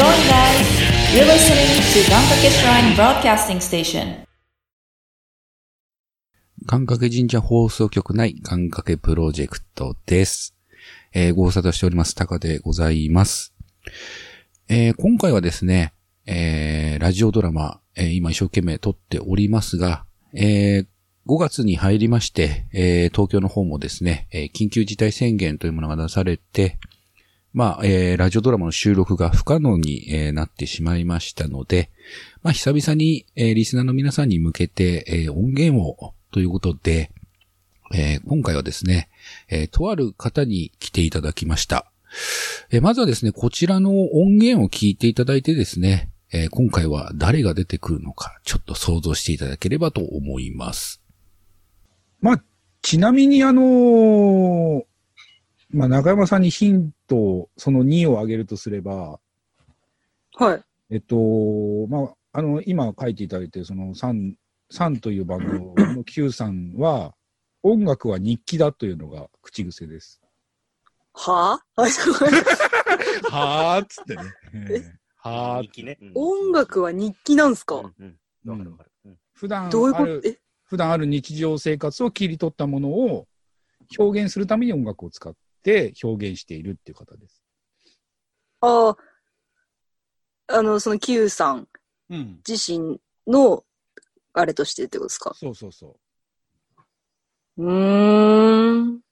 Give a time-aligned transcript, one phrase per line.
[0.00, 0.66] going, guys?
[1.12, 4.24] You're listening to Gankake Shrine Broadcasting Station.
[6.66, 10.56] 願掛け神社放送局内願掛けプロジェクトです。
[11.12, 12.14] えーご無沙汰しております。
[12.14, 13.52] タカでございます。
[14.68, 15.92] えー今回はですね、
[16.24, 20.86] えーラジオドラマ、えー今一生懸命撮っておりますが、えー
[21.26, 26.78] 5月に入りまして、えー東京の方もですね、えー緊急事態宣言というものが出されて、
[27.52, 31.90] まあ、えーラジオドラマの収録が不可能に、えーなってしまいましたので、
[32.42, 37.10] まあ、久々に、えーリスナーの皆さんに向けて、えー音源を、ということで、
[37.92, 39.08] えー今回はですね、
[39.48, 41.90] えーとある方に来ていただきました。
[42.70, 51.02] えーまずはですね、こちらの音源を聞いていただいてですね、えー今回は誰が出てくるのか、ちょっと想像していただければと思います。
[52.20, 52.42] まあ、
[52.82, 54.89] ちなみにあのー
[55.72, 59.20] まあ、中山さんにヒントを、その2を挙げるとすれば、
[60.36, 60.62] はい。
[60.90, 61.16] えっと、
[61.88, 64.34] まあ、あの、今書いていただいて、その3、
[64.72, 67.14] 3というバンドの Q さんは、
[67.62, 70.20] 音楽は日記だというのが口癖です。
[71.12, 72.30] はぁ、 はいすごい
[73.30, 74.22] はーっつってね。
[74.54, 74.74] え？
[74.76, 74.92] ー。
[75.16, 75.98] はー日記ね。
[76.00, 76.12] うん。
[76.14, 79.18] 音楽は日記なんすか、うんうん。
[79.34, 80.38] 普段どういうある、ことえ？
[80.64, 83.26] 普段ある日常生活を切り取ったものを
[83.98, 87.42] 表現するために音楽を使って表現しているっていう方です。
[88.60, 88.96] ああ、
[90.48, 91.68] あの、その Q さん
[92.10, 92.40] うん。
[92.46, 93.64] 自身の、
[94.32, 95.32] あれとしてってことですか？
[95.34, 95.96] そうそうそ
[97.56, 98.96] うーん。
[98.96, 99.02] う。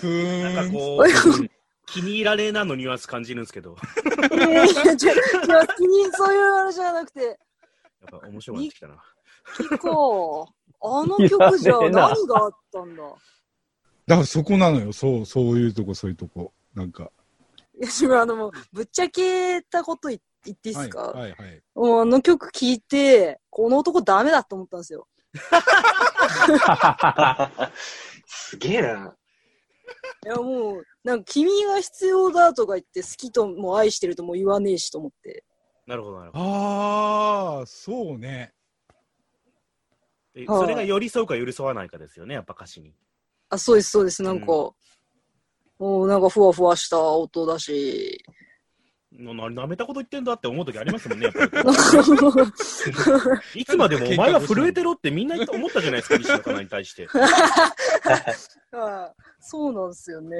[0.00, 0.54] ふーん。
[0.54, 1.04] なんかこう、
[1.86, 3.76] 気に入られなのニュアンス感じるんですけど、
[4.32, 7.36] いやいや、気に、そういうあれじゃなくて、やっ
[8.10, 9.02] ぱ面白くなってきたな。
[9.56, 10.48] 結構、
[10.82, 13.02] あの曲じゃ 何があったんだ？
[14.06, 14.92] だからそこなのよ。
[14.92, 16.52] そう、そういうとこ、そういうとこ。
[16.74, 17.10] なんか。
[17.74, 21.62] いや、自分あの、もう、ぶっちゃけたこと言言っていいですか、はい、はい、はい。
[21.74, 25.08] もうあの曲聴いて、この男ダメだと思ったんですよ。
[28.26, 29.16] すげえな。
[30.24, 35.44] いやもう、なんか君が必要だとか言って好きとも愛してるとも言わねえしと思って。
[35.86, 36.44] なるほど、なるほど。
[36.44, 38.28] ああ、そうね。
[38.38, 38.52] はい
[40.36, 42.92] でそれが寄り添うか寄り添わないかですよね、やっぱ歌詞に。
[43.56, 44.22] あ、そうです、そうです。
[44.22, 44.70] なんか、うん
[45.78, 48.22] もうなんかふわふわした音だし。
[49.12, 51.28] なな舐めたこと言ってんだって思う時ありますもんね。
[53.54, 57.06] いつまでもお前は震えてろってみんな思ったじゃないですか、西野カナに対して。
[57.06, 60.36] は いそうなんですよね。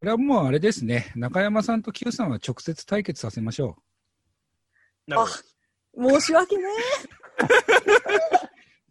[0.00, 1.12] これはもうあれですね。
[1.16, 3.76] 中山さんと Q さんは直接対決させましょ
[5.06, 5.28] なるほ
[6.02, 6.66] ど申し訳ねう。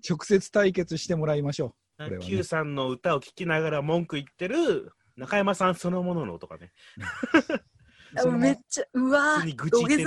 [0.07, 1.77] 直接対決してもらいましょこれは
[2.09, 6.71] ね Q さんの歌を聴きながら文句言ってる中山さんそのものの音がね、
[8.17, 8.19] う。
[8.19, 10.03] そのめっちゃ、うわ普通に愚痴言ってる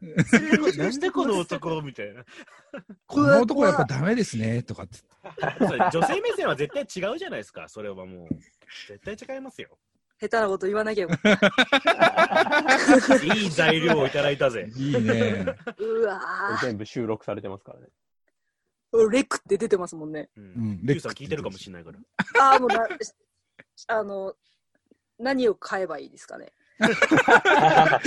[0.00, 0.14] み
[0.56, 2.24] 土下座 でこの男みたいな。
[3.06, 5.00] この男はやっぱダメですね、とかって。
[5.92, 8.34] 女性目線は絶対違うじゃないですか、それはもう。
[8.88, 9.76] 絶対違いますよ。
[10.20, 11.06] 下手なこと言わなきゃ。
[13.34, 14.70] いい材料をいただいたぜ。
[14.76, 15.44] いいね。
[15.78, 16.20] うわ
[16.62, 17.88] 全部収録されてますからね。
[18.98, 20.28] ーレクって出てますもんね。
[20.36, 20.86] ううんん。
[20.86, 21.98] Q さん聞いてるかもしれないから。
[22.40, 22.86] ああ、もうな、
[23.88, 24.34] あの、
[25.18, 26.52] 何を買えばいいですかね。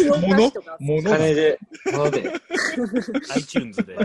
[0.09, 0.51] 物？
[0.79, 1.09] 物？
[1.09, 1.59] 金で、
[1.93, 2.31] 物で。
[3.35, 3.95] iTunes で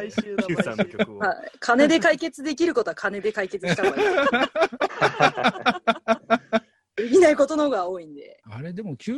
[0.47, 1.19] Q さんの曲を。
[1.19, 4.05] はい、金で解決できることは金で解決した方がい
[6.97, 7.03] い。
[7.09, 8.41] できないことの方が多いんで。
[8.45, 9.15] あれでも Q、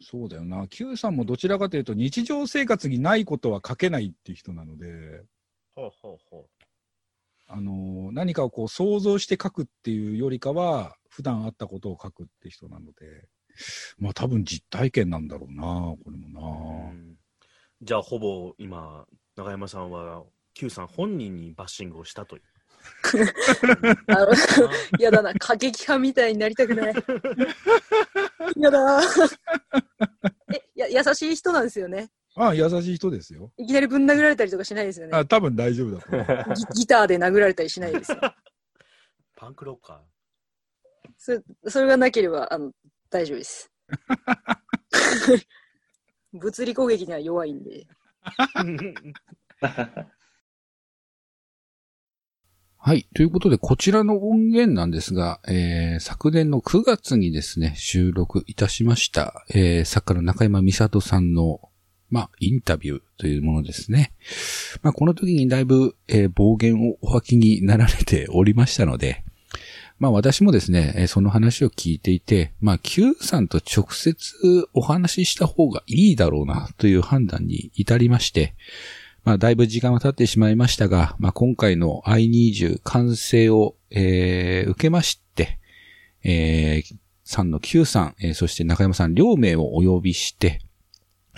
[0.00, 0.66] そうだよな。
[0.68, 5.22] Q さんもどちらかというと日常生活にないことは書けないっていう人なので、
[5.74, 6.48] ほうほうほ
[7.48, 13.28] あのー何かをこう想像して書くっていうよりかは、普段あったことを書くって人なので、
[13.98, 16.32] まあ多分実体験なんだろうな、これもう。
[16.32, 16.90] な。
[16.90, 17.16] うん
[17.82, 19.04] じゃあ、ほぼ今、
[19.36, 20.24] 永山さんは
[20.54, 22.42] Q さん本人にバッシングをしたという。
[24.08, 24.32] あの、
[24.98, 26.94] やだな、過激派みたいになりたくない。
[28.56, 29.00] やだ
[30.54, 32.08] え、や、優しい人なんですよね。
[32.36, 33.50] ああ、優しい人ですよ。
[33.56, 35.16] いきなりぶん殴られたりとかしないですよね。
[35.16, 36.54] あ多分大丈夫だと思う。
[36.54, 38.18] ギ ギターで殴られたりしないですよ。
[39.36, 40.02] パンクロッカ
[41.16, 42.72] それそれがなければ、あの、
[43.10, 43.72] 大丈夫です。
[46.32, 47.86] 物理攻撃には弱いんで。
[49.62, 50.06] ー。
[52.78, 53.08] はい。
[53.16, 61.70] ということで、こちらの音源なんですが、えー、昨年の9月にですね、収録いたしました、えー、作家の中山美里さんの、
[62.10, 64.12] まあ、インタビューというものですね。
[64.82, 69.24] まあ、この時にだいぶ、えー暴言をお吐きになられておりましたので、
[69.98, 78.54] まあ私もですね、その話を聞いていて、まあ Q さんと直接お話しした方がいいだろうなという判断に至りまして、
[79.24, 85.58] まあだいぶ時間は経ってしまいましたが、まあ今回の I20 完成を、えー受けまして、
[86.22, 90.60] えー、さんの Q さん、えーそして中山さん両名をお呼びして、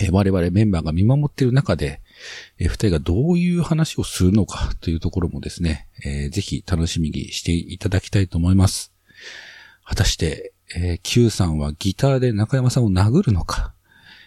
[0.00, 2.00] え我々メンバーが見守っている中で、
[2.58, 8.92] えー二人がどういう話をするのかというところもですね、えーぜひ楽しみにしていただきたいと思います。
[9.84, 13.72] 果たして、え Q さんはギターで中山さんを殴るのか、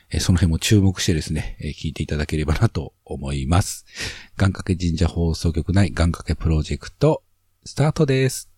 [0.10, 3.86] えその辺も注目してですね、え聞いていただければなと思います。
[4.38, 7.24] 願掛け神社放送局内願掛けプロジェクト、
[7.64, 8.50] スタートです。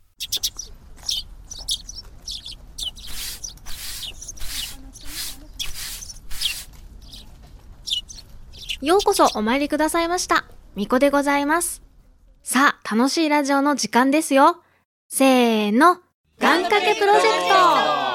[8.83, 10.43] ようこそお参りくださいました。
[10.75, 11.81] みこでございます。
[12.43, 14.57] さあ、楽しいラジオの時間ですよ。
[15.07, 15.99] せーの。
[16.37, 18.12] 願掛けプロジェクト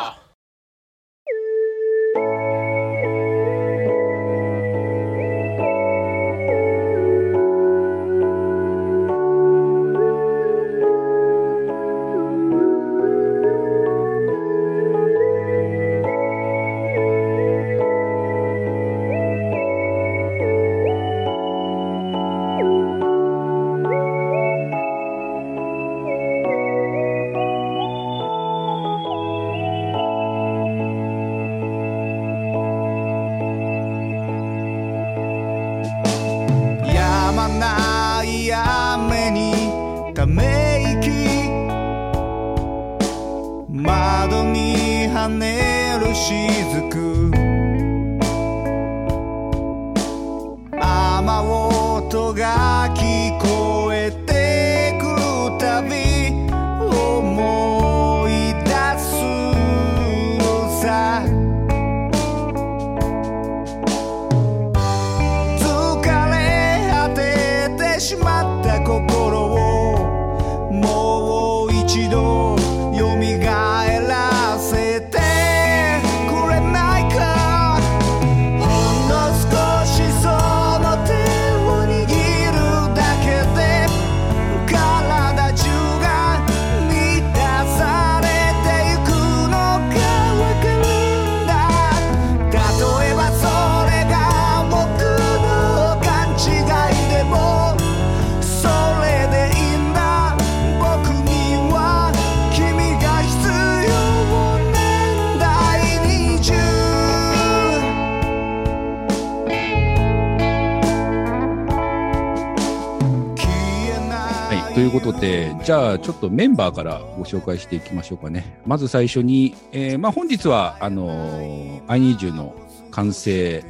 [114.78, 118.62] ということで、じゃあ、ちょっとメンバーからご紹介していきましょうかね。
[118.64, 122.54] まず最初に、えーまあ、本日は、あのー、i20 の
[122.92, 123.64] 完成、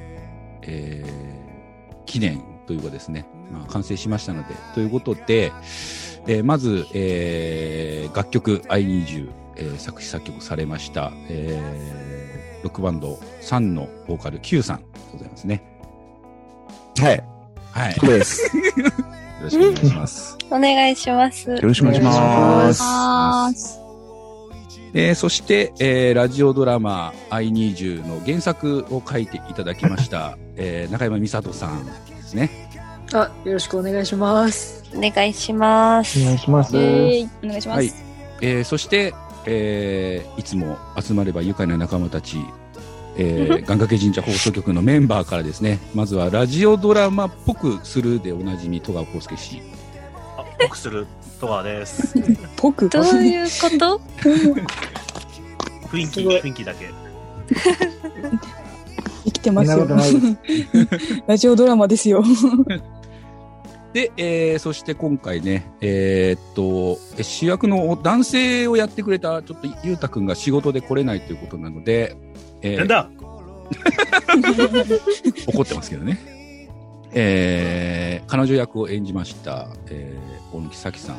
[0.61, 5.51] えー記念というかですね、まあ、完成しましたので、ということで、
[6.27, 15.63] えーまず、えー楽曲 i20、えー作詞作曲されました、えーロックバンド3のボーカル Q さんでございますね。
[16.99, 17.25] はい。
[17.73, 17.97] はい。
[17.99, 18.51] これです。
[19.41, 20.39] よろしくお願いします。
[20.51, 21.51] お願いします。
[21.51, 22.83] よろしくお願いします。
[22.83, 23.81] ます。
[24.95, 32.51] えーそして、えーラジオドラマ I20 の原作を書いていただきました、 えー中山美里さんですね。
[33.13, 34.85] あ、よろしくお願いします。
[34.95, 36.21] お願いします。
[36.21, 36.77] お願いします。
[36.77, 37.77] えー、お願いします。
[37.77, 37.93] はい。
[38.41, 39.15] えーそして、
[39.47, 42.39] えーいつも集まれば愉快な仲間たち、
[43.21, 49.61] えー、願掛け神社放送局のメンバーからですね、まずはラジオドラマっぽくするでおなじみ戸川康介氏。
[50.37, 51.07] あ、僕する
[51.41, 52.15] 戸川です。
[52.57, 54.01] ぽくどういうこと？
[55.89, 56.91] 雰囲気、雰囲気だけ。
[59.25, 59.87] 生きてますよ。
[61.27, 62.23] ラジオドラマですよ。
[63.93, 72.15] で、えーそして今回ね、えーっと、え主役の男性をやってくれた、ちょっとゆうたくんが仕事で来れないということなので、
[72.63, 73.11] えーなんだ？
[75.47, 76.19] 怒ってますけどね。
[77.13, 81.17] えー彼女役を演じました、えー、大貫咲さん。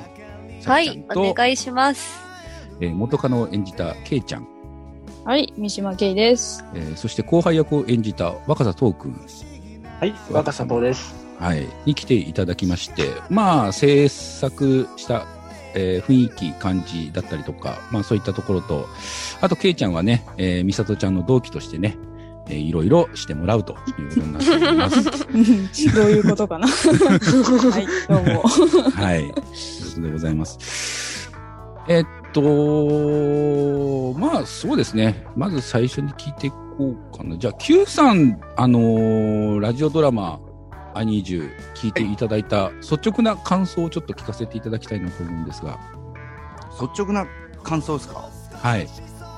[0.65, 2.19] はい、お願いします。
[2.81, 4.47] えー元カノを演じたケイちゃん。
[5.25, 6.63] はい、三島圭です。
[6.75, 9.19] えーそして後輩役を演じた若狭東くん。
[9.99, 11.15] はい、若佐藤です。
[11.39, 11.65] はい。
[11.85, 15.25] に来ていただきまして、まあ、制作した、
[15.75, 18.87] えー雰囲気、感じだったりとか、まあそういったところと、
[19.41, 21.97] あと、ケイちゃんはね、えー、美里ちゃんの同期としてね、
[22.49, 25.03] えーいろいろしてもらうということになっております。
[25.95, 26.67] どういうことかな？
[26.67, 28.41] はい、どうも。
[28.89, 29.19] はい。
[29.19, 29.41] というこ
[29.95, 31.31] とでございます。
[31.87, 35.25] えっと、まあそうですね。
[35.35, 37.37] まず最初に聞いていこうかな。
[37.37, 40.39] じゃあ Q さん、あのーラジオドラマ、
[40.99, 45.79] アニージュ聞いていただいた率直な感想をちょっと聞かせていただきたいなと思うんですが。
[46.81, 47.25] 率直な
[47.63, 48.29] 感想ですか？
[48.51, 48.87] はい。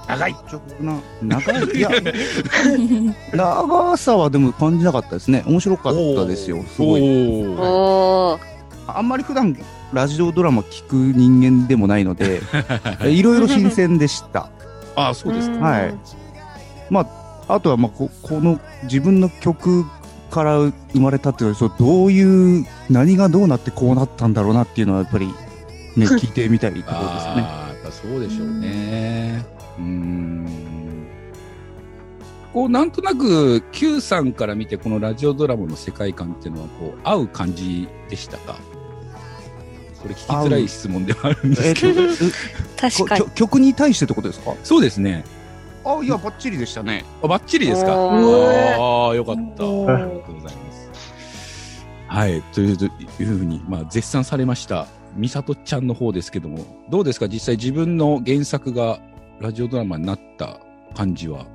[0.08, 1.78] 長い率直な、長い。
[1.78, 1.90] いや、
[3.34, 5.44] 長さはでも感じなかったですね。
[5.46, 6.64] 面白かったですよ。
[6.76, 7.02] すごい。
[7.02, 8.40] おー。
[8.88, 9.56] あんまり普段
[9.94, 12.42] ラジオドラマ聞く人間でもないので、
[13.06, 14.50] いろいろ新鮮でした。
[14.96, 15.64] ああ、そうですか。
[15.66, 15.94] はい。
[16.90, 17.02] ま
[17.48, 19.86] あ、あとは、まあこ、この自分の曲
[20.32, 25.34] から生まれたっていうのは、そうどういう、何がどうなってこうなったんだろうなっていうのは、やっぱり、ね、
[26.08, 27.42] 聞いてみたいところですね。
[27.42, 29.46] ああ、やっぱそうでしょうね。
[29.78, 30.48] うーん。
[32.54, 38.58] こう、なんとなく、Q さんから見て、このラジオドラマの世界観っていうのは、こう、合う感じでしたか？
[40.02, 42.02] これ聞きづらい質問ではあるんですけど。
[42.76, 44.56] 確かに曲に対してってことですか？
[44.64, 45.24] そうですね。
[45.84, 47.04] あ、いや、バッチリでしたね。
[47.24, 47.96] あ、バッチリですか？
[47.96, 49.42] おああ、よかった。
[49.42, 50.92] ありがとうございます。
[52.08, 52.42] はい。
[52.54, 57.28] といういうふうに、まあ、絶賛されました、みさとちゃんの方ですけども、どうですか？
[57.28, 59.00] 実際自分の原作が
[59.40, 60.60] ラジオドラマになった
[60.94, 61.46] 感じは？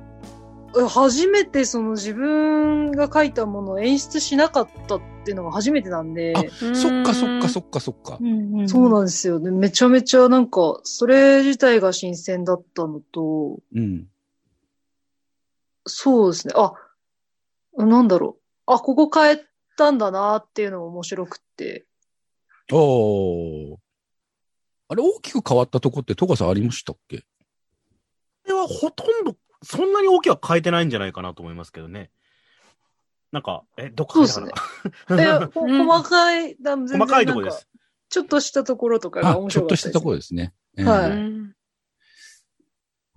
[0.77, 6.33] え初めてその自分が書いたものを演出しなかったっていうのが初めてなんで。
[6.35, 6.41] あ、
[6.75, 8.19] そっかそっかそっかそっか。
[8.67, 9.49] そうなんですよね。
[9.51, 14.07] めちゃめちゃなんか、それ自体が新鮮だったのと、うん。
[15.87, 16.53] そうですね。
[16.55, 16.73] あ、
[17.77, 18.73] なんだろう。
[18.73, 19.45] あ、ここ変え
[19.77, 21.85] たんだなっていうのも面白くって。
[22.71, 23.77] おー。
[24.89, 27.19] あれ、大きく変わったとこって、トカさんありましたっけ？
[27.19, 27.25] こ
[28.47, 32.11] れはほとんど、そんなに大きくは変えてないんじゃないかなと思いますけどね。
[33.31, 34.25] なんか、え、どっかね
[35.53, 37.67] 細かい、だ全然細かいところでなんかす。
[38.09, 40.29] ちょっとしたところとかがあ面、ちょっとしたと白かったです。
[40.31, 40.53] ころですね。
[40.77, 41.56] ええはいうん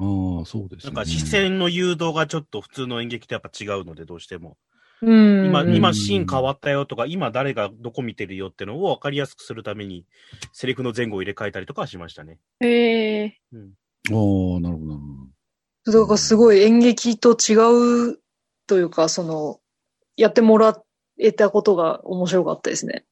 [0.01, 0.93] ああ、そうですね。
[0.95, 4.57] なんか視線の誘導がちょっと普通の演劇とやっぱ違うので、どうしても。
[5.03, 5.47] うん。
[5.47, 10.07] 今、うん今シーン変わったよとか、今誰がどこ見てるよってのを分かりやすくするために、
[10.53, 12.39] セリフの前後を入れ替えたりとかはしましたね。
[12.61, 13.61] ええうん。
[13.61, 16.01] ああ、なるほど、なるほど。
[16.01, 18.19] だからすごい演劇と違う
[18.67, 19.61] というか、その、
[20.17, 20.81] やってもら
[21.19, 23.05] えたことが面白かったですね。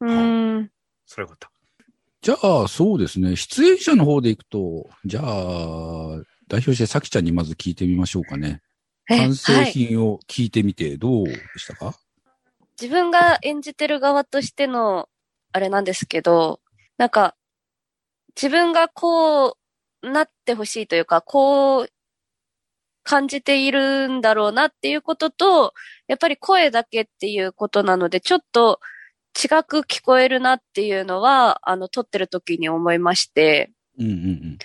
[0.00, 0.70] うん。
[1.04, 1.50] それよかった。
[2.22, 3.34] じゃあ、そうですね。
[3.34, 8.60] 出演者の方でいくと、じゃあ、代表してさきちゃんにまず聞いてみましょうかね。
[9.08, 9.66] え完成はい。
[9.66, 11.94] 品を聞いてみてどうでしたか、
[12.80, 15.08] 自分が演じてる側としての、
[15.52, 16.60] あれなんですけど、
[16.98, 17.36] なんか、
[18.34, 19.56] 自分がこ
[20.02, 21.88] うなってほしいというか、こう
[23.04, 25.72] 感じているんだろうなっていうことと、
[26.08, 28.80] やっぱり声だけっていうことなので、ちょっと
[29.40, 34.58] 違く聞こえるなっていうのは、あの、撮ってる時に思いまして、うんうんうん。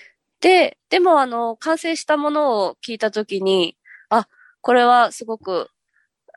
[0.46, 3.76] で、でもあの、完成したものを聞いたときに、
[4.10, 4.28] あ、
[4.60, 5.70] これはすごく、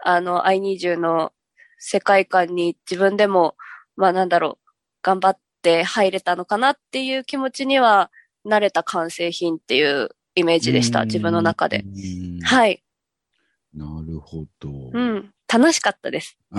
[0.03, 1.31] あの、I20 の
[1.77, 3.55] 世界観に自分でも、
[3.95, 4.69] まあなんだろう、
[5.03, 8.09] 頑張って入れたのかなっていう気持ちには、
[8.47, 11.85] 慣れた完成品っていうイメージでした、自分の中で。
[11.85, 12.41] い。
[12.41, 12.83] はい。
[13.75, 14.71] なるほど。
[14.91, 15.31] うん。
[15.47, 16.35] 楽しかったです。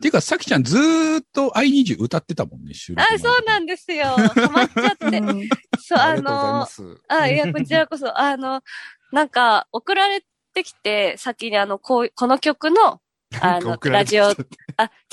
[0.00, 4.04] ていうか、さきちゃんずーっと I20 歌ってたもんね、収録あ前、そうなんですよ。
[4.06, 5.22] ハマっちゃって。
[5.78, 6.66] そう、あの。
[7.08, 8.62] あ、いや、こちらこそ、あの、
[9.12, 13.00] なんか、送られてきて、先にあの、こう、この曲の、
[13.40, 14.32] あの、ラジオ、あ、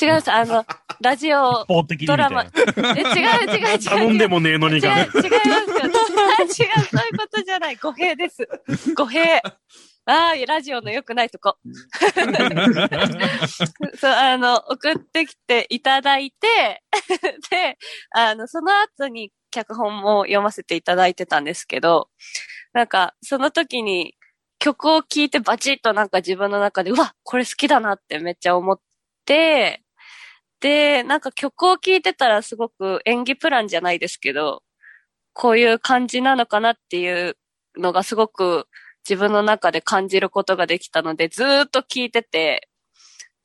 [0.02, 0.66] 違います、 あの、
[1.02, 1.66] ラジオ、
[2.08, 2.50] ドラマ、え、違う
[3.56, 3.80] 違う違う。
[3.80, 5.04] 頼んでもねえのに違う、違いますよ。
[5.04, 5.10] 違う、
[6.50, 6.70] そうい
[7.14, 7.76] うことじゃない。
[7.76, 8.48] 語弊です。
[8.96, 9.40] 語弊。
[10.10, 11.58] ああ、ラジオの良くないとこ。
[14.00, 16.82] そう、あの、送ってきていただいて、
[17.52, 17.78] で、
[18.12, 22.10] あの、その後に脚本も読ませていただいてたんですけど、
[22.74, 24.17] なんか、その時に
[24.60, 28.80] 曲を聴いてバチッとなんか自分の中で、うわ、これ好きだなってめっちゃ思っ
[29.26, 29.84] て、
[30.62, 34.64] で、なんか曲を聴いてたらすごく演技プランじゃないですけど、
[35.34, 37.38] こういう感じなのかなっていう
[37.78, 38.68] のがすごく
[39.08, 42.70] 自分の中で感じることができたので、ずっと聴いてて、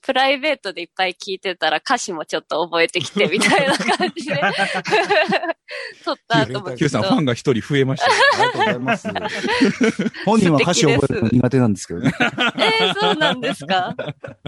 [0.04, 4.35] プライベートでいっぱい聴いてたら歌詞もちょっと覚えてきてみたいな感じで、
[6.04, 8.14] 撮った後も Q さんファンが一人増えましたね。
[8.35, 9.09] ありがとうございます。
[10.25, 12.12] 本人は歌詞を覚えるの苦手なんですけどね。
[12.80, 13.94] えー、そうなんですか？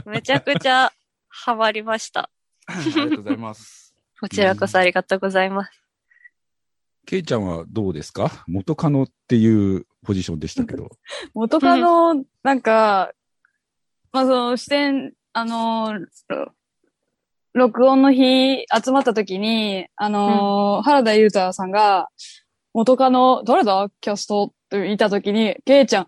[0.06, 0.92] めちゃくちゃ
[1.28, 2.30] ハマりました。
[2.66, 3.94] ありがとうございます。
[4.20, 5.70] こちらこそありがとうございます。
[7.06, 8.44] ケイちゃんはどうですか？
[8.48, 10.90] 元カノっていうポジションでしたけど。
[11.34, 13.12] 元カノ、なんか、
[14.10, 15.98] まあその視点、あの、
[17.54, 22.08] 録音の日集まった時に、あのー原田裕太さんが、
[22.72, 23.88] 元カノ、誰だ？
[24.00, 26.06] キャストって言った時に、ケイちゃん、っ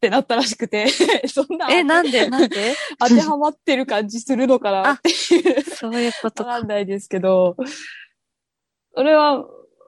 [0.00, 0.88] てなったらしくて、
[1.26, 2.28] そんな、え、なんで？
[2.28, 2.74] なんで？
[3.00, 5.62] 当てはまってる感じするのかなっていう。
[5.62, 7.56] そういうことわかんないですけど、
[8.94, 9.42] それは、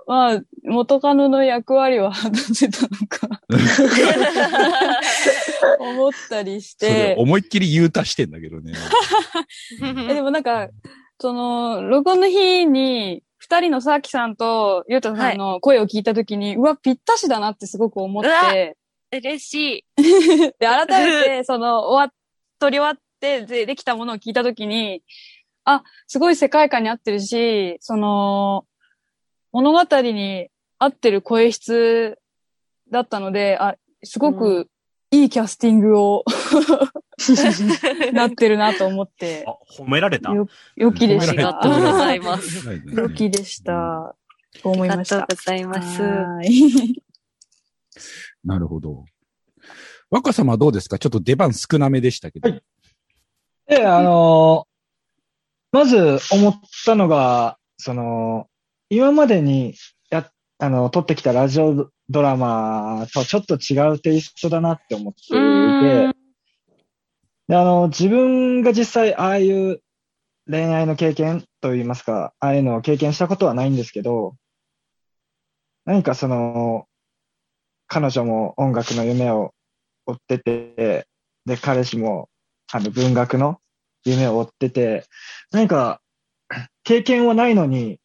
[0.06, 3.28] まあ、元カノの役割は果たせたのか、
[5.78, 7.14] 思ったりして。
[7.18, 8.73] 思いっきり言うたしてんだけどね。
[10.11, 10.68] えでもなんか、
[11.21, 18.76] その、録音の日に、二人のさきさんとゆうたさんの声を聞いたときに、うわ、ぴったしだなってすごく思って、
[19.12, 20.02] 嬉しい。
[20.59, 22.14] で、改めて、その、終わっ、
[22.59, 25.02] 撮り終わって、で、できたものを聞いたときに、
[25.64, 28.64] あ、すごい世界観に合ってるし、その、
[29.52, 32.18] 物語に合ってる声質
[32.90, 34.68] だったので、あ、すごく
[35.11, 36.25] いいキャスティングを
[38.12, 39.44] なってるなと思って、
[39.78, 40.32] 褒められた？
[40.32, 41.30] よ、良きでした。
[41.32, 42.66] ありがとうございます。
[42.94, 44.16] 良きでした。
[44.62, 45.18] と思いました。
[45.18, 46.02] ありがとうございます。
[46.02, 47.02] はい
[48.44, 49.04] なるほど。
[50.11, 50.99] 若様はどうですか？
[50.99, 52.50] ちょっと出番少なめでしたけど。
[53.68, 54.73] で、あのー
[55.75, 58.47] まず思ったのが、その、
[58.94, 59.75] 今までに
[60.11, 66.14] や、あの、撮ってきたラジオドラマとちょっと違うテイストだなって思っていて、
[67.49, 69.80] で、あの、自分が実際ああいう
[70.46, 74.34] 恋愛の経験といいますか、ああいうのを経験したことはないんですけど、
[75.87, 76.84] 何かその、
[77.87, 79.54] 彼女も音楽の夢を
[80.04, 81.06] 追ってて、
[81.46, 82.28] で、彼氏も、
[82.70, 83.58] あの、文学の
[84.04, 85.06] 夢を追ってて、
[85.50, 86.02] 何か、
[86.84, 88.01] 経験はないのに、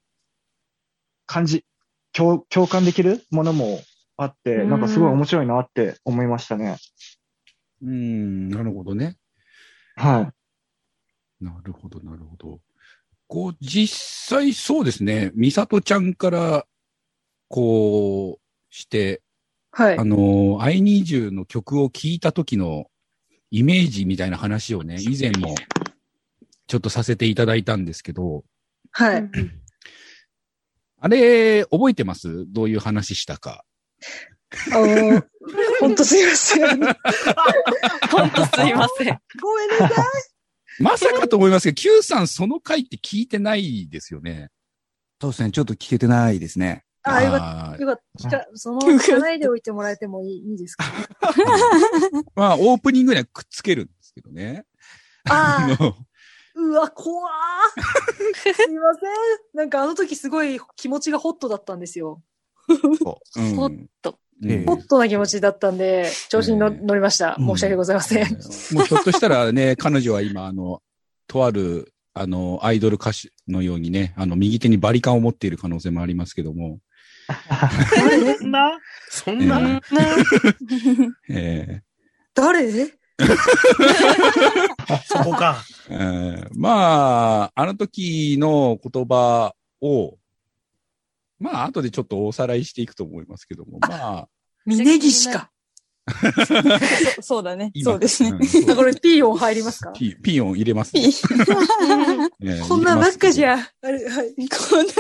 [1.28, 1.66] 感じ、
[2.14, 3.80] 共、共感できるものも
[4.18, 6.78] あって、なんかすごい面白いなって思いましたね。
[7.84, 9.18] うん、なるほどね。
[9.96, 10.32] は
[11.42, 11.46] い。
[11.46, 12.60] なるほど、なるほど。
[13.28, 13.96] こう、実
[14.30, 16.66] 際そうですね、ミサトちゃんから、
[17.50, 19.22] こう、して、
[19.72, 22.88] はいあの、I need you の曲を聴いた時の
[23.52, 25.54] イメージみたいな話をね、以前も
[26.66, 28.44] ちょっとさせていただいたんですけど、
[28.92, 29.30] はい。
[31.00, 32.46] あれ、覚えてます？
[32.48, 33.64] どういう話したか。
[34.74, 35.24] あの、
[35.80, 36.68] ほんとすいません。
[36.70, 39.20] ほんとすいません。
[39.42, 40.06] ごめんなさい。
[40.80, 44.50] まさかと思いますけど、Q さんその回って聞いてないですよね。
[45.22, 46.84] そうですね、ちょっと聞けてないですね。
[47.04, 47.82] あ、よかあーった。
[47.84, 48.28] よかった。
[48.28, 50.86] 聞かその、聞かないでおいてもらえてもいいいいですか？
[52.36, 54.66] まあ、オープニングにはくっつけるんですけどね。
[55.30, 55.96] ああ、の
[56.60, 57.34] うわ、怖ー。
[58.34, 58.78] すいません。
[59.54, 62.22] なんかあの時すごい気持ちがホットだったんですよ。
[62.68, 63.20] うんホ
[63.68, 64.20] ット。
[64.44, 67.36] ええホットな気持ちだったんで、調子に乗ええ乗りました。
[67.40, 68.34] 申し訳ございません。
[68.74, 70.82] もうひょっとしたらね、彼女は今、あの、
[71.28, 76.80] とある、あの、アイドル歌手のようにね、あの、右手にバリカンを持っている可能性もありますけども。
[78.40, 78.80] そんな？
[79.10, 79.82] そんな、
[81.30, 81.82] え
[82.36, 82.97] 誰？
[85.06, 85.64] そこか。
[85.90, 85.98] ええ
[86.46, 90.18] えまあ、あの時の言葉を、
[91.40, 94.30] まあ、後でちょっとおさらいしていくと思いますけども、 まあ、
[94.66, 95.52] 峯岸か。
[97.18, 97.72] そ そうだね。
[97.74, 98.30] 今そうですね。
[98.30, 99.92] うこれピー音入りますか？
[99.92, 101.02] ピピー音入れます、ね。
[102.42, 103.58] ええこんなばっかじゃ。
[103.82, 104.34] あれ、はい。
[104.48, 104.94] こんな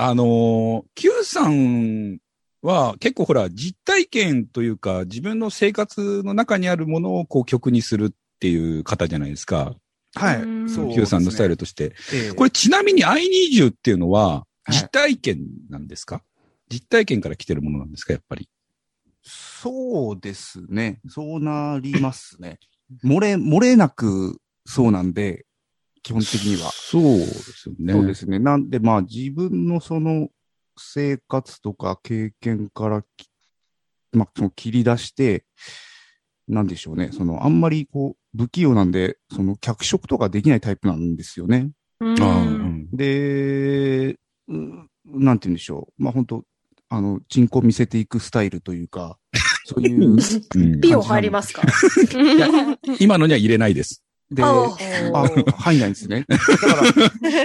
[0.00, 2.20] あのー、Q さん
[2.62, 9.74] は結構ほら、実体験というか、自分の生活の中にあるものをこう曲にするっていう方じゃないですか。
[10.14, 10.36] はい。
[10.36, 11.60] そうそう Q さんのスタイルと。
[11.60, 11.94] として。
[12.12, 16.22] ええこれちなみに I need you っていうのは、はい実体験なんですか、
[16.68, 18.50] 実体験から来てるものなんですかやっぱり？
[19.22, 21.00] そうですね。
[21.08, 22.58] そうなりますね。
[23.02, 25.46] 漏れ、漏れなくそうなんで、
[26.02, 26.70] 基本的には。
[26.72, 27.92] そうですよね。
[27.94, 28.38] そうですね。
[28.38, 30.28] なんで、まあ自分のその
[30.78, 33.28] 生活とか経験からき、
[34.12, 35.44] まあその切り出して、
[36.48, 37.10] なんでしょうね。
[37.12, 41.70] その、あんまりこう、不器用なんで、その脚色とかできないタイプなんですよね。
[42.00, 44.52] うんで、う
[45.04, 46.02] なんて言うんでしょう。
[46.02, 46.44] まあ本当
[46.88, 49.18] あの、チンコ見せていくスタイルというか、
[49.64, 50.12] そういう。
[50.12, 50.16] うん
[50.80, 51.62] ピー音入りますか？
[51.62, 52.48] いや
[52.98, 54.02] 今のには入れないです。
[54.30, 54.48] で、あ
[55.14, 56.26] あ、入んないんですね。
[56.28, 56.46] だか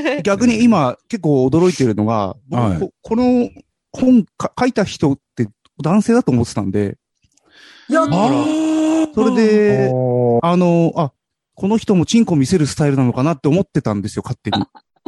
[0.05, 2.79] ら、逆に今結構驚いてるのが、僕はい。
[2.79, 3.49] ここの
[3.91, 5.47] 本か書いた人って
[5.81, 6.97] 男性だと思ってたんで、
[7.89, 8.07] やっ
[9.13, 9.89] それで、
[10.41, 11.13] あの、あ、
[11.55, 14.65] この人もチンコ見せるスタイルなのかなって思ってたんですよ、勝手に。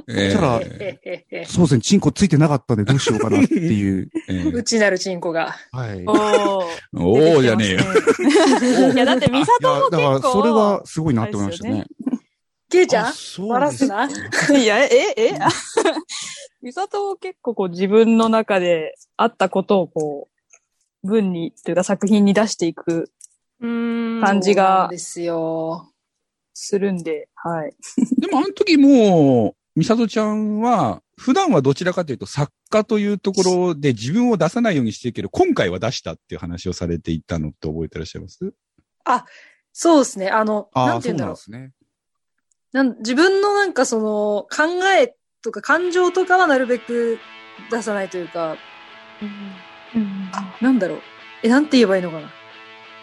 [0.07, 4.09] えそしたら、え そうですね、チンコついてなかったんでどうしようかなっていう。
[4.29, 5.55] ええ内なるチンコが。
[5.71, 6.03] はい。
[6.05, 7.79] おーおおじゃねえよ。
[8.93, 11.85] いや、だって、ミサトもいやだから、結構、それはすごいなって思いましたね。
[12.69, 13.13] ケイちゃん？
[13.13, 14.07] そうバラすな。
[14.57, 15.49] いや、え、え、え、あ
[16.61, 20.27] 美里結構こう自分の中であったことをこ
[21.03, 23.11] う、文に、というか作品に出していく
[23.61, 24.21] うん。
[24.23, 25.91] 感じがですよ。
[26.53, 27.75] するんで、はい。
[28.17, 38.53] でもあの時もう、美里ちゃんは、普段はどちらかというと作家というところで自分を出さないようにしてるけど、今回は出したっていう話をされていたのって覚えてらっしゃいます？
[39.71, 40.29] そうですね。
[40.29, 41.33] あの、ああ、なんてそ言うんだろう。
[41.33, 41.71] うなんですね。
[42.73, 47.19] なん自分のなんかその考えとか感情とかはなるべく
[47.71, 48.57] 出さないというか、
[50.61, 50.99] なんだろう。
[51.43, 52.29] え、なんて言えばいいのかな。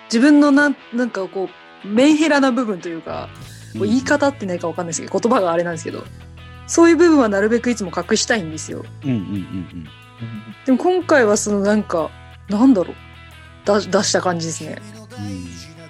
[0.06, 1.48] 自分のなん、なんかこ
[1.85, 3.30] う、メンヘラな部分というか、
[3.72, 6.04] こう言い方ってないかわかんないですけど、言葉があれなんですけど、
[6.66, 8.85] そういう部分はなるべくいつも隠したいんですよ。
[9.05, 9.88] うんうんうん
[10.64, 12.11] でも今回はそのなんか、
[12.48, 12.94] なんだろう。
[13.64, 14.79] 出出した感じですね。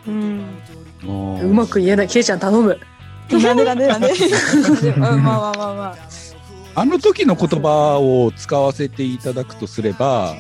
[0.06, 0.44] うん。
[1.04, 1.40] うん。
[1.40, 2.08] うまく言えない。
[2.08, 2.78] ケイちゃん頼む。
[3.30, 5.96] なんでなんでなんでうんまあまあまあまあ。
[6.74, 10.34] あの時の言葉を使わせていただくとすれば、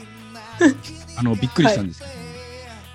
[1.16, 2.12] あの、びっくりしたんですけど、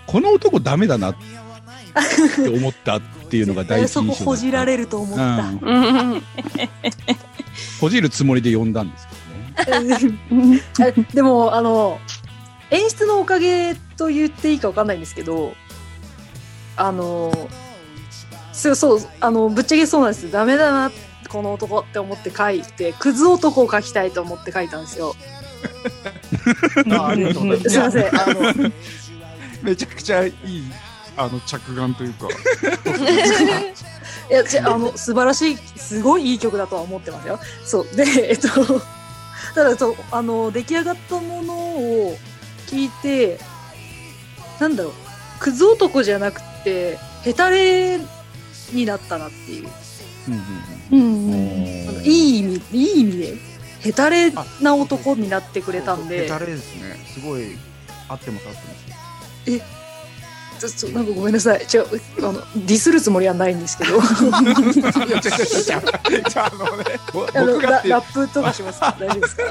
[0.07, 4.23] この男ダメだなって思ったっていうのが第一そこ印象だった。
[4.25, 5.23] ほじられると思った。
[5.23, 5.73] う
[6.15, 6.23] ん。
[7.57, 7.79] うん。
[7.79, 9.15] ほじるつもりで呼んだんですけ
[9.65, 10.61] どね。
[10.79, 11.99] えでも、あの、
[12.69, 15.53] 演出のおかげと言っていいかわかんないんですけど、
[16.75, 17.31] あの、
[18.53, 20.31] そう、そう、あの、ぶっちゃけそうなんです。
[20.31, 20.91] ダメだな、
[21.29, 25.15] この男って思って書いて、クズ男を書きたいと思って書いたんですよ。
[26.91, 27.69] あありがとうございます。
[27.69, 28.21] すいません。
[28.21, 28.71] あの、
[29.63, 30.33] めちゃくちゃいい、
[31.15, 32.27] あの、着眼というか。
[34.29, 37.39] いや、じゃあ、あの、素晴らしい、すごいいい曲だとは思ってますよ。
[37.65, 37.95] そう。
[37.95, 38.47] で、えっと、
[39.55, 42.17] ただ、そう、あの、出来上がったものを
[42.67, 43.39] 聞いて、
[44.59, 44.93] なんだろう、
[45.39, 47.99] クズ男じゃなくて、ヘタレ
[48.71, 49.67] になったなっていう。
[50.91, 53.37] うんあのいい意味、いい意味で、
[53.79, 56.99] ヘタレな男になってくれたんで、誰ですね。
[57.13, 57.57] すごい、
[58.09, 58.97] 合ってます、合ってます。
[59.45, 59.76] ちょ
[60.57, 61.65] ちょなんかごめんなさい。
[61.67, 61.87] ちょ、
[62.19, 65.13] あの、ディスるつもりはないんですけど、いや、違う違う違う違
[65.73, 66.31] う。
[67.23, 69.43] あのね、ララップとかしますか大丈夫ですか？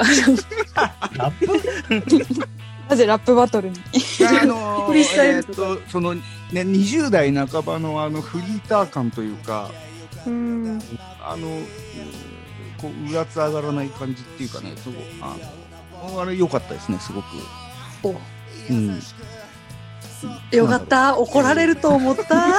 [1.14, 2.48] ラップ？
[2.88, 3.76] なぜラップバトルに？
[4.40, 9.70] あのフリースタイえーっルとその、ね、20代半ばのあの、フリーター感というか、
[10.26, 10.80] うん。
[11.20, 11.64] あの、うん
[12.78, 15.34] こう、うらつ上がらない感じっていうかね、すごい、あ
[16.12, 17.26] の、あれ良かったですね、すごく。
[18.02, 19.00] おうん。
[20.52, 21.18] よかった。
[21.18, 22.52] 怒られると思った。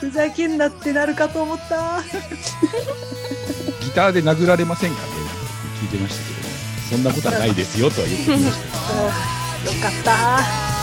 [0.00, 2.02] ふざけんなってなるかと思った。
[3.82, 5.08] ギターで殴られませんかね？
[5.82, 6.54] 聞いてましたけどね。
[6.90, 9.72] そんなことはないですよとは言ってきました。
[9.76, 10.75] よかった。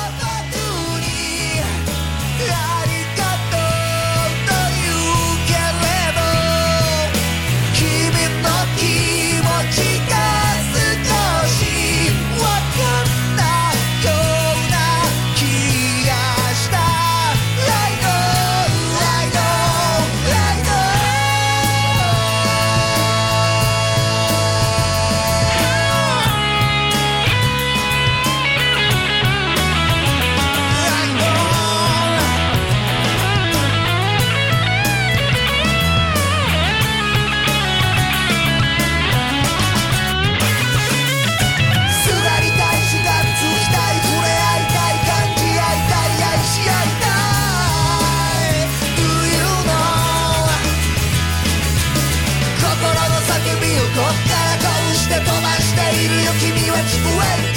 [53.95, 57.52] こっからこうして飛ばしているよ君は聞こえる